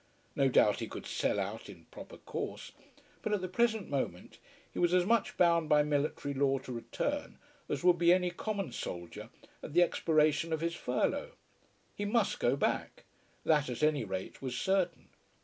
No 0.35 0.49
doubt 0.49 0.79
he 0.79 0.87
could 0.87 1.05
sell 1.05 1.39
out 1.39 1.69
in 1.69 1.85
proper 1.91 2.17
course, 2.17 2.71
but 3.21 3.33
at 3.33 3.41
the 3.41 3.47
present 3.47 3.87
moment 3.87 4.39
he 4.73 4.79
was 4.79 4.95
as 4.95 5.05
much 5.05 5.37
bound 5.37 5.69
by 5.69 5.83
military 5.83 6.33
law 6.33 6.57
to 6.57 6.71
return 6.71 7.37
as 7.69 7.83
would 7.83 7.99
be 7.99 8.11
any 8.11 8.31
common 8.31 8.71
soldier 8.71 9.29
at 9.61 9.73
the 9.73 9.83
expiration 9.83 10.51
of 10.51 10.61
his 10.61 10.73
furlough. 10.73 11.33
He 11.93 12.05
must 12.05 12.39
go 12.39 12.55
back. 12.55 13.03
That 13.45 13.69
at 13.69 13.83
any 13.83 14.03
rate 14.03 14.41
was 14.41 14.57
certain. 14.57 15.09